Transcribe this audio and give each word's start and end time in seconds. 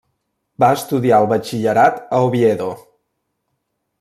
Va 0.63 0.69
estudiar 0.77 1.19
el 1.23 1.27
batxillerat 1.33 2.01
a 2.19 2.23
Oviedo. 2.31 2.73